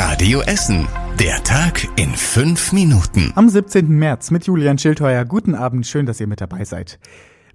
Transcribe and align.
Radio 0.00 0.42
Essen. 0.42 0.86
Der 1.18 1.42
Tag 1.42 1.88
in 1.96 2.14
fünf 2.14 2.72
Minuten. 2.72 3.32
Am 3.34 3.48
17. 3.48 3.88
März 3.88 4.30
mit 4.30 4.46
Julian 4.46 4.78
Schildheuer. 4.78 5.24
Guten 5.24 5.56
Abend, 5.56 5.88
schön, 5.88 6.06
dass 6.06 6.20
ihr 6.20 6.28
mit 6.28 6.40
dabei 6.40 6.64
seid. 6.64 7.00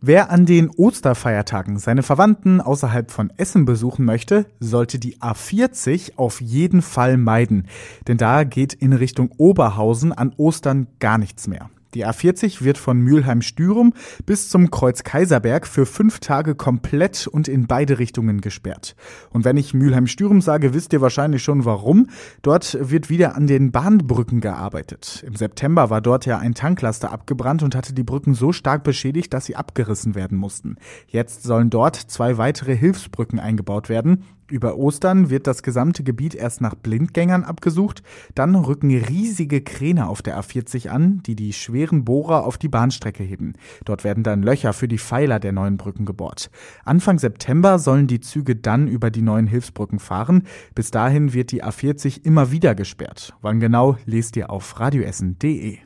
Wer 0.01 0.29
an 0.29 0.45
den 0.45 0.69
Osterfeiertagen 0.69 1.79
seine 1.79 2.03
Verwandten 2.03 2.59
außerhalb 2.59 3.11
von 3.11 3.31
Essen 3.37 3.63
besuchen 3.63 4.03
möchte, 4.03 4.45
sollte 4.59 4.99
die 4.99 5.15
A40 5.19 6.17
auf 6.17 6.41
jeden 6.41 6.81
Fall 6.81 7.15
meiden. 7.15 7.69
Denn 8.09 8.17
da 8.17 8.43
geht 8.43 8.73
in 8.73 8.91
Richtung 8.91 9.31
Oberhausen 9.37 10.11
an 10.11 10.33
Ostern 10.35 10.87
gar 10.99 11.17
nichts 11.17 11.47
mehr. 11.47 11.69
Die 11.93 12.05
A40 12.05 12.63
wird 12.63 12.77
von 12.77 12.99
Mülheim-Stürum 12.99 13.93
bis 14.25 14.49
zum 14.49 14.71
Kreuz 14.71 15.03
Kaiserberg 15.03 15.67
für 15.67 15.85
fünf 15.85 16.19
Tage 16.19 16.55
komplett 16.55 17.27
und 17.27 17.47
in 17.47 17.67
beide 17.67 17.99
Richtungen 17.99 18.41
gesperrt. 18.41 18.95
Und 19.29 19.45
wenn 19.45 19.57
ich 19.57 19.73
Mülheim-Stürum 19.73 20.41
sage, 20.41 20.73
wisst 20.73 20.93
ihr 20.93 21.01
wahrscheinlich 21.01 21.43
schon 21.43 21.65
warum. 21.65 22.09
Dort 22.41 22.77
wird 22.79 23.09
wieder 23.09 23.35
an 23.35 23.47
den 23.47 23.71
Bahnbrücken 23.71 24.41
gearbeitet. 24.41 25.23
Im 25.27 25.35
September 25.35 25.89
war 25.89 26.01
dort 26.01 26.25
ja 26.25 26.39
ein 26.39 26.55
Tanklaster 26.55 27.11
abgebrannt 27.11 27.63
und 27.63 27.75
hatte 27.75 27.93
die 27.93 28.03
Brücken 28.03 28.33
so 28.33 28.51
stark 28.51 28.83
beschädigt, 28.83 29.33
dass 29.33 29.45
sie 29.45 29.55
abgerissen 29.55 30.15
werden 30.15 30.37
mussten. 30.37 30.77
Jetzt 31.07 31.43
sollen 31.43 31.69
dort 31.69 31.95
zwei 31.95 32.37
weitere 32.37 32.75
Hilfsbrücken 32.75 33.39
eingebaut 33.39 33.89
werden. 33.89 34.23
Über 34.53 34.77
Ostern 34.77 35.31
wird 35.31 35.47
das 35.47 35.63
gesamte 35.63 36.03
Gebiet 36.03 36.35
erst 36.35 36.61
nach 36.61 36.75
Blindgängern 36.75 37.43
abgesucht, 37.43 38.03
dann 38.35 38.53
rücken 38.53 38.91
riesige 38.91 39.61
Kräne 39.61 40.07
auf 40.07 40.21
der 40.21 40.39
A40 40.39 40.89
an, 40.89 41.23
die 41.23 41.35
die 41.35 41.53
schweren 41.53 42.05
Bohrer 42.05 42.45
auf 42.45 42.59
die 42.59 42.67
Bahnstrecke 42.67 43.23
heben. 43.23 43.53
Dort 43.83 44.03
werden 44.03 44.23
dann 44.23 44.43
Löcher 44.43 44.73
für 44.73 44.87
die 44.87 44.99
Pfeiler 44.99 45.39
der 45.39 45.53
neuen 45.53 45.77
Brücken 45.77 46.05
gebohrt. 46.05 46.51
Anfang 46.85 47.17
September 47.17 47.79
sollen 47.79 48.05
die 48.05 48.19
Züge 48.19 48.55
dann 48.55 48.87
über 48.87 49.09
die 49.09 49.23
neuen 49.23 49.47
Hilfsbrücken 49.47 49.97
fahren. 49.97 50.43
Bis 50.75 50.91
dahin 50.91 51.33
wird 51.33 51.51
die 51.51 51.63
A40 51.63 52.23
immer 52.23 52.51
wieder 52.51 52.75
gesperrt. 52.75 53.33
Wann 53.41 53.59
genau, 53.59 53.97
lest 54.05 54.37
ihr 54.37 54.51
auf 54.51 54.79
radioessen.de. 54.79 55.79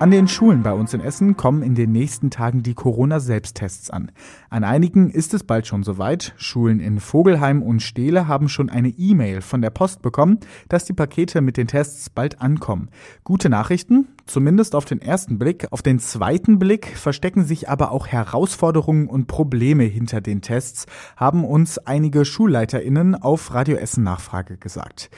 An 0.00 0.12
den 0.12 0.28
Schulen 0.28 0.62
bei 0.62 0.72
uns 0.72 0.94
in 0.94 1.00
Essen 1.00 1.36
kommen 1.36 1.60
in 1.60 1.74
den 1.74 1.90
nächsten 1.90 2.30
Tagen 2.30 2.62
die 2.62 2.74
Corona-Selbsttests 2.74 3.90
an. 3.90 4.12
An 4.48 4.62
einigen 4.62 5.10
ist 5.10 5.34
es 5.34 5.42
bald 5.42 5.66
schon 5.66 5.82
soweit. 5.82 6.34
Schulen 6.36 6.78
in 6.78 7.00
Vogelheim 7.00 7.64
und 7.64 7.82
Stehle 7.82 8.28
haben 8.28 8.48
schon 8.48 8.70
eine 8.70 8.90
E-Mail 8.90 9.40
von 9.40 9.60
der 9.60 9.70
Post 9.70 10.00
bekommen, 10.00 10.38
dass 10.68 10.84
die 10.84 10.92
Pakete 10.92 11.40
mit 11.40 11.56
den 11.56 11.66
Tests 11.66 12.10
bald 12.10 12.40
ankommen. 12.40 12.90
Gute 13.24 13.48
Nachrichten, 13.48 14.06
zumindest 14.24 14.76
auf 14.76 14.84
den 14.84 15.02
ersten 15.02 15.36
Blick. 15.36 15.66
Auf 15.72 15.82
den 15.82 15.98
zweiten 15.98 16.60
Blick 16.60 16.96
verstecken 16.96 17.42
sich 17.42 17.68
aber 17.68 17.90
auch 17.90 18.06
Herausforderungen 18.06 19.08
und 19.08 19.26
Probleme 19.26 19.82
hinter 19.82 20.20
den 20.20 20.42
Tests, 20.42 20.86
haben 21.16 21.44
uns 21.44 21.76
einige 21.76 22.24
SchulleiterInnen 22.24 23.16
auf 23.16 23.52
Radio 23.52 23.76
Essen 23.76 24.04
Nachfrage 24.04 24.58
gesagt. 24.58 25.10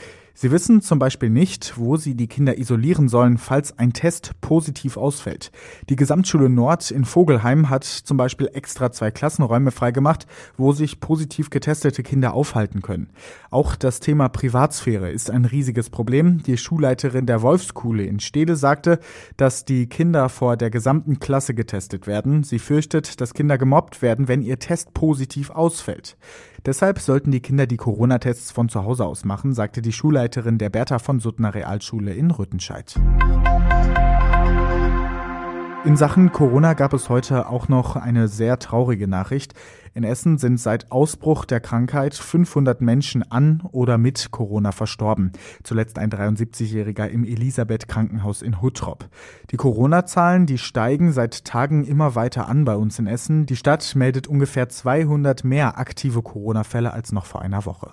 Sie 0.43 0.51
wissen 0.51 0.81
zum 0.81 0.99
Beispiel 0.99 1.29
nicht, 1.29 1.77
wo 1.77 1.99
Sie 1.99 2.15
die 2.15 2.27
Kinder 2.27 2.57
isolieren 2.57 3.11
sollen, 3.11 3.37
falls 3.37 3.79
ein 3.79 3.93
Test 3.93 4.41
positiv 4.41 4.97
ausfällt. 4.97 5.53
Die 5.91 5.97
Gesamtschule 5.97 6.49
Nord 6.49 6.91
in 6.91 7.05
Vogelheim 7.05 7.69
hat 7.69 7.85
zum 7.85 8.17
Beispiel 8.17 8.49
extra 8.55 8.91
zwei 8.91 9.11
Klassenräume 9.11 9.71
freigemacht, 9.71 10.27
wo 10.57 10.73
sich 10.73 10.99
positiv 10.99 11.51
getestete 11.51 12.03
Kinder 12.03 12.33
aufhalten 12.33 12.81
können. 12.81 13.11
Auch 13.51 13.77
das 13.77 14.01
Thema 14.01 14.31
Privatsphäre 14.31 15.11
ist 15.11 15.29
ein 15.29 15.45
riesiges 15.45 15.91
Problem. 15.91 16.43
Die 16.43 16.57
Schulleiterin 16.57 17.27
der 17.27 17.43
Wolfskuhle 17.43 18.05
in 18.05 18.19
Stede 18.19 18.57
sagte, 18.57 18.99
dass 19.37 19.67
die 19.67 19.89
Kinder 19.89 20.31
vor 20.31 20.57
der 20.57 20.71
gesamten 20.71 21.19
Klasse 21.19 21.53
getestet 21.53 22.07
werden. 22.07 22.45
Sie 22.45 22.61
fürchtet, 22.61 23.21
dass 23.21 23.35
Kinder 23.35 23.59
gemobbt 23.59 24.01
werden, 24.01 24.27
wenn 24.27 24.41
ihr 24.41 24.59
Test 24.59 24.95
positiv 24.95 25.51
ausfällt. 25.51 26.17
Deshalb 26.65 26.99
sollten 26.99 27.31
die 27.31 27.41
Kinder 27.41 27.67
die 27.67 27.79
Corona-Tests 27.79 28.53
von 28.53 28.69
zu 28.69 28.85
Hause 28.85 29.07
aus 29.07 29.25
machen, 29.25 29.55
sagte 29.55 29.81
die 29.81 29.93
Schulleiterin 29.93 30.30
der 30.31 30.71
Bertha 30.71 30.99
von 30.99 31.21
Suttner 31.21 31.55
Realschule 31.55 32.15
in 32.15 32.31
Rüttenscheid. 32.31 32.95
In 35.83 35.97
Sachen 35.97 36.31
Corona 36.31 36.75
gab 36.75 36.93
es 36.93 37.09
heute 37.09 37.49
auch 37.49 37.69
noch 37.69 37.97
eine 37.97 38.29
sehr 38.29 38.59
traurige 38.59 39.09
Nachricht. 39.09 39.55
In 39.95 40.05
Essen 40.05 40.37
sind 40.37 40.61
seit 40.61 40.93
Ausbruch 40.93 41.47
der 41.47 41.61
Krankheit 41.61 42.15
500 42.15 42.83
Menschen 42.83 43.23
an 43.31 43.63
oder 43.73 43.97
mit 43.97 44.31
Corona 44.31 44.73
verstorben. 44.73 45.33
Zuletzt 45.63 45.99
ein 45.99 46.11
73-Jähriger 46.11 47.07
im 47.07 47.25
Elisabeth 47.25 47.89
Krankenhaus 47.89 48.43
in 48.43 48.61
Huttrop. 48.61 49.09
Die 49.53 49.57
Corona-Zahlen, 49.57 50.45
die 50.45 50.59
steigen 50.59 51.13
seit 51.13 51.47
Tagen 51.47 51.85
immer 51.85 52.15
weiter 52.15 52.47
an 52.47 52.67
bei 52.67 52.77
uns 52.77 52.99
in 52.99 53.07
Essen. 53.07 53.47
Die 53.47 53.57
Stadt 53.57 53.97
meldet 53.97 54.29
ungefähr 54.29 54.69
200 54.69 55.45
mehr 55.45 55.79
aktive 55.79 56.21
Corona-Fälle 56.21 56.93
als 56.93 57.11
noch 57.11 57.25
vor 57.25 57.41
einer 57.41 57.65
Woche. 57.65 57.91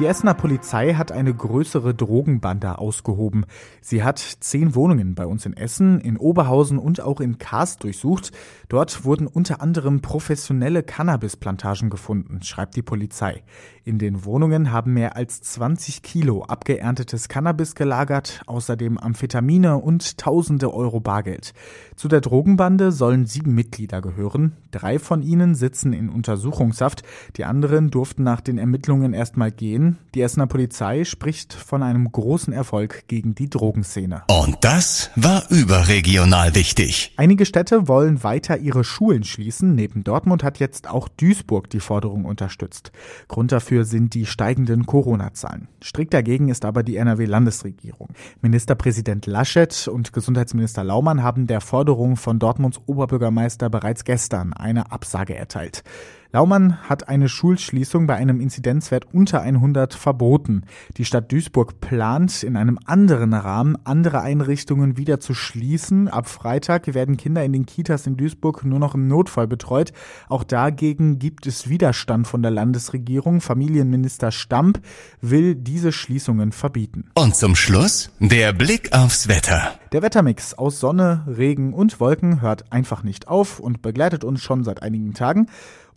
Die 0.00 0.06
Essener 0.06 0.32
Polizei 0.32 0.94
hat 0.94 1.12
eine 1.12 1.34
größere 1.34 1.94
Drogenbande 1.94 2.78
ausgehoben. 2.78 3.44
Sie 3.82 4.02
hat 4.02 4.18
zehn 4.18 4.74
Wohnungen 4.74 5.14
bei 5.14 5.26
uns 5.26 5.44
in 5.44 5.54
Essen, 5.54 6.00
in 6.00 6.16
Oberhausen 6.16 6.78
und 6.78 7.02
auch 7.02 7.20
in 7.20 7.36
Karst 7.36 7.84
durchsucht. 7.84 8.32
Dort 8.70 9.04
wurden 9.04 9.26
unter 9.26 9.60
anderem 9.60 10.00
professionelle 10.00 10.82
Cannabisplantagen 10.82 11.90
gefunden, 11.90 12.42
schreibt 12.42 12.76
die 12.76 12.82
Polizei. 12.82 13.42
In 13.84 13.98
den 13.98 14.24
Wohnungen 14.24 14.72
haben 14.72 14.94
mehr 14.94 15.16
als 15.16 15.42
20 15.42 16.02
Kilo 16.02 16.44
abgeerntetes 16.44 17.28
Cannabis 17.28 17.74
gelagert, 17.74 18.40
außerdem 18.46 18.96
Amphetamine 18.96 19.76
und 19.76 20.16
tausende 20.16 20.72
Euro 20.72 21.00
Bargeld. 21.00 21.52
Zu 21.96 22.08
der 22.08 22.22
Drogenbande 22.22 22.90
sollen 22.90 23.26
sieben 23.26 23.54
Mitglieder 23.54 24.00
gehören. 24.00 24.52
Drei 24.70 24.98
von 24.98 25.22
ihnen 25.22 25.54
sitzen 25.54 25.92
in 25.92 26.08
Untersuchungshaft. 26.08 27.02
Die 27.36 27.44
anderen 27.44 27.90
durften 27.90 28.22
nach 28.22 28.40
den 28.40 28.56
Ermittlungen 28.56 29.12
erstmal 29.12 29.50
gehen. 29.50 29.89
Die 30.14 30.22
Essener 30.22 30.46
Polizei 30.46 31.04
spricht 31.04 31.52
von 31.52 31.82
einem 31.82 32.10
großen 32.10 32.52
Erfolg 32.52 33.04
gegen 33.06 33.34
die 33.34 33.48
Drogenszene. 33.48 34.22
Und 34.28 34.56
das 34.60 35.10
war 35.16 35.44
überregional 35.50 36.54
wichtig. 36.54 37.14
Einige 37.16 37.46
Städte 37.46 37.86
wollen 37.86 38.24
weiter 38.24 38.58
ihre 38.58 38.82
Schulen 38.84 39.24
schließen. 39.24 39.74
Neben 39.74 40.02
Dortmund 40.04 40.42
hat 40.42 40.58
jetzt 40.58 40.88
auch 40.88 41.08
Duisburg 41.08 41.70
die 41.70 41.80
Forderung 41.80 42.24
unterstützt. 42.24 42.92
Grund 43.28 43.52
dafür 43.52 43.84
sind 43.84 44.14
die 44.14 44.26
steigenden 44.26 44.86
Corona-Zahlen. 44.86 45.68
Strikt 45.82 46.12
dagegen 46.12 46.48
ist 46.48 46.64
aber 46.64 46.82
die 46.82 46.96
NRW-Landesregierung. 46.96 48.08
Ministerpräsident 48.42 49.26
Laschet 49.26 49.88
und 49.88 50.12
Gesundheitsminister 50.12 50.84
Laumann 50.84 51.22
haben 51.22 51.46
der 51.46 51.60
Forderung 51.60 52.16
von 52.16 52.38
Dortmunds 52.38 52.80
Oberbürgermeister 52.86 53.70
bereits 53.70 54.04
gestern 54.04 54.52
eine 54.52 54.90
Absage 54.92 55.34
erteilt. 55.34 55.84
Laumann 56.32 56.80
hat 56.88 57.08
eine 57.08 57.28
Schulschließung 57.28 58.06
bei 58.06 58.14
einem 58.14 58.40
Inzidenzwert 58.40 59.06
unter 59.12 59.42
100 59.42 59.94
verboten. 59.94 60.62
Die 60.96 61.04
Stadt 61.04 61.32
Duisburg 61.32 61.80
plant 61.80 62.44
in 62.44 62.56
einem 62.56 62.78
anderen 62.84 63.34
Rahmen 63.34 63.76
andere 63.84 64.20
Einrichtungen 64.20 64.96
wieder 64.96 65.18
zu 65.18 65.34
schließen. 65.34 66.06
Ab 66.06 66.28
Freitag 66.28 66.94
werden 66.94 67.16
Kinder 67.16 67.44
in 67.44 67.52
den 67.52 67.66
Kitas 67.66 68.06
in 68.06 68.16
Duisburg 68.16 68.64
nur 68.64 68.78
noch 68.78 68.94
im 68.94 69.08
Notfall 69.08 69.48
betreut. 69.48 69.92
Auch 70.28 70.44
dagegen 70.44 71.18
gibt 71.18 71.48
es 71.48 71.68
Widerstand 71.68 72.28
von 72.28 72.42
der 72.42 72.52
Landesregierung. 72.52 73.40
Familienminister 73.40 74.30
Stamp 74.30 74.80
will 75.20 75.56
diese 75.56 75.90
Schließungen 75.90 76.52
verbieten. 76.52 77.06
Und 77.14 77.34
zum 77.34 77.56
Schluss 77.56 78.10
der 78.20 78.52
Blick 78.52 78.92
aufs 78.92 79.26
Wetter. 79.26 79.74
Der 79.90 80.02
Wettermix 80.02 80.54
aus 80.54 80.78
Sonne, 80.78 81.24
Regen 81.26 81.74
und 81.74 81.98
Wolken 81.98 82.40
hört 82.40 82.72
einfach 82.72 83.02
nicht 83.02 83.26
auf 83.26 83.58
und 83.58 83.82
begleitet 83.82 84.22
uns 84.22 84.40
schon 84.40 84.62
seit 84.62 84.84
einigen 84.84 85.14
Tagen. 85.14 85.48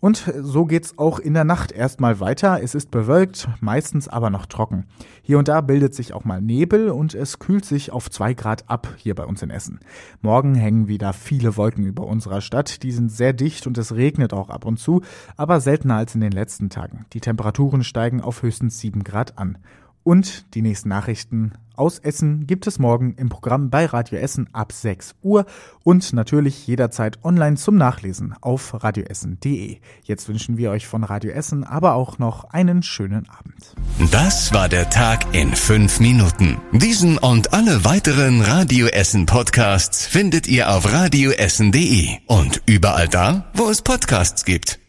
Und 0.04 0.30
so 0.42 0.66
geht's 0.66 0.98
auch 0.98 1.18
in 1.18 1.32
der 1.32 1.44
Nacht 1.44 1.72
erstmal 1.72 2.20
weiter. 2.20 2.62
Es 2.62 2.74
ist 2.74 2.90
bewölkt, 2.90 3.48
meistens 3.62 4.06
aber 4.06 4.28
noch 4.28 4.44
trocken. 4.44 4.84
Hier 5.22 5.38
und 5.38 5.48
da 5.48 5.62
bildet 5.62 5.94
sich 5.94 6.12
auch 6.12 6.26
mal 6.26 6.42
Nebel 6.42 6.90
und 6.90 7.14
es 7.14 7.38
kühlt 7.38 7.64
sich 7.64 7.90
auf 7.90 8.10
zwei 8.10 8.34
Grad 8.34 8.68
ab 8.68 8.86
hier 8.98 9.14
bei 9.14 9.24
uns 9.24 9.40
in 9.40 9.48
Essen. 9.48 9.80
Morgen 10.20 10.56
hängen 10.56 10.88
wieder 10.88 11.14
viele 11.14 11.56
Wolken 11.56 11.86
über 11.86 12.06
unserer 12.06 12.42
Stadt. 12.42 12.82
Die 12.82 12.92
sind 12.92 13.10
sehr 13.10 13.32
dicht 13.32 13.66
und 13.66 13.78
es 13.78 13.94
regnet 13.94 14.34
auch 14.34 14.50
ab 14.50 14.66
und 14.66 14.78
zu, 14.78 15.00
aber 15.38 15.62
seltener 15.62 15.96
als 15.96 16.14
in 16.14 16.20
den 16.20 16.32
letzten 16.32 16.68
Tagen. 16.68 17.06
Die 17.14 17.20
Temperaturen 17.20 17.82
steigen 17.82 18.20
auf 18.20 18.42
höchstens 18.42 18.78
sieben 18.80 19.04
Grad 19.04 19.38
an. 19.38 19.56
Und 20.04 20.54
die 20.54 20.62
nächsten 20.62 20.90
Nachrichten 20.90 21.52
aus 21.76 21.98
Essen 21.98 22.46
gibt 22.46 22.66
es 22.66 22.78
morgen 22.78 23.14
im 23.16 23.28
Programm 23.28 23.70
bei 23.70 23.86
Radio 23.86 24.18
Essen 24.18 24.48
ab 24.52 24.70
6 24.70 25.16
Uhr 25.22 25.46
und 25.82 26.12
natürlich 26.12 26.66
jederzeit 26.66 27.24
online 27.24 27.56
zum 27.56 27.76
Nachlesen 27.76 28.34
auf 28.40 28.84
radioessen.de. 28.84 29.78
Jetzt 30.04 30.28
wünschen 30.28 30.56
wir 30.56 30.70
euch 30.70 30.86
von 30.86 31.04
Radio 31.04 31.32
Essen 31.32 31.64
aber 31.64 31.94
auch 31.94 32.18
noch 32.18 32.44
einen 32.44 32.82
schönen 32.82 33.26
Abend. 33.28 33.74
Das 34.12 34.52
war 34.52 34.68
der 34.68 34.90
Tag 34.90 35.34
in 35.34 35.54
fünf 35.54 36.00
Minuten. 36.00 36.58
Diesen 36.72 37.18
und 37.18 37.52
alle 37.52 37.84
weiteren 37.84 38.42
Radio 38.42 38.86
Essen 38.86 39.26
Podcasts 39.26 40.06
findet 40.06 40.46
ihr 40.46 40.70
auf 40.70 40.92
radioessen.de 40.92 42.18
und 42.26 42.62
überall 42.66 43.08
da, 43.08 43.50
wo 43.54 43.68
es 43.68 43.82
Podcasts 43.82 44.44
gibt. 44.44 44.83